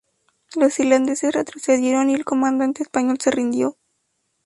[0.55, 3.77] Los irlandeses retrocedieron y el comandante español se rindió.